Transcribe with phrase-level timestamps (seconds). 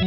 [0.00, 0.04] Ô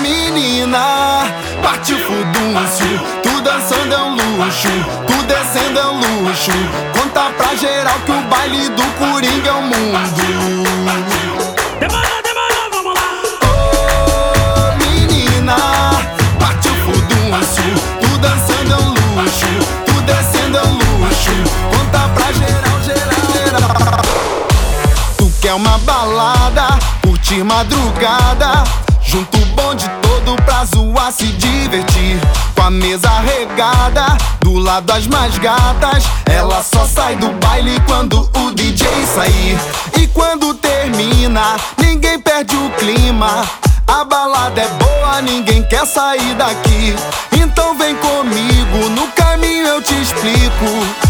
[0.00, 1.24] menina,
[1.60, 2.86] partiu fudúncio.
[3.24, 4.68] Tu dançando é um luxo,
[5.04, 6.52] tu descendo é um luxo.
[6.96, 9.74] Conta pra geral que o baile do Coringa é o mundo.
[11.80, 13.02] Demorou, demorou, vamos lá.
[13.50, 15.56] Ô menina,
[16.38, 17.74] partiu fudúncio.
[18.00, 19.52] Tu dançando é um luxo,
[19.86, 21.34] tu descendo é um luxo.
[21.72, 22.63] Conta pra geral,
[25.44, 26.66] quer uma balada,
[27.02, 28.64] curtir madrugada.
[29.02, 32.18] Junto o bonde todo pra zoar, se divertir.
[32.54, 36.04] Com a mesa regada, do lado as mais gatas.
[36.24, 39.58] Ela só sai do baile quando o DJ sair.
[40.00, 43.44] E quando termina, ninguém perde o clima.
[43.86, 46.96] A balada é boa, ninguém quer sair daqui.
[47.38, 51.03] Então vem comigo, no caminho eu te explico.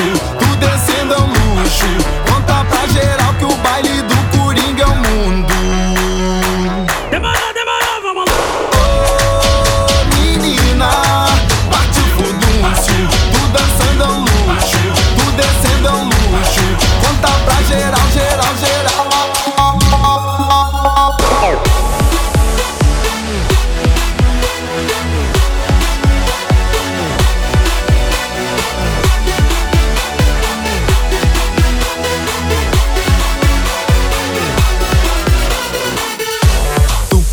[0.00, 0.27] Um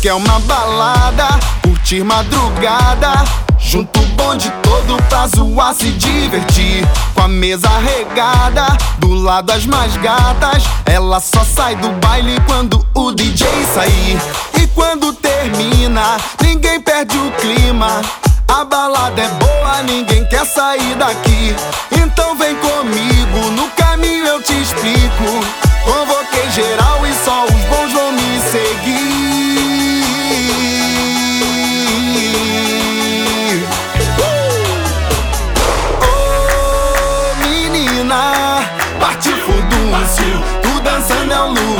[0.06, 1.26] quer uma balada,
[1.64, 3.24] curtir madrugada.
[3.58, 6.86] Junto o bonde todo pra zoar, se divertir.
[7.12, 8.68] Com a mesa regada,
[9.00, 10.62] do lado as mais gatas.
[10.84, 14.16] Ela só sai do baile quando o DJ sair.
[14.62, 18.00] E quando termina, ninguém perde o clima.
[18.46, 21.56] A balada é boa, ninguém quer sair daqui.
[21.90, 22.54] Então vem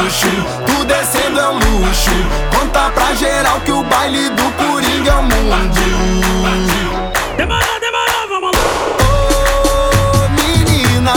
[0.07, 0.29] luxo,
[0.67, 2.11] tu descendo é um luxo.
[2.57, 5.81] Conta pra geral que o baile do Coringa é o mundo.
[7.37, 8.63] Demorou, demorou, vamos lá.
[10.15, 11.13] Ô menina,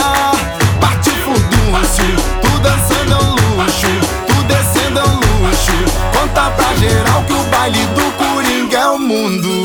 [0.80, 2.16] partiu fudúncio.
[2.42, 3.92] Tu dançando é um luxo,
[4.26, 5.72] tu descendo é um luxo.
[6.12, 9.59] Conta pra geral que o baile do Coringa é o mundo.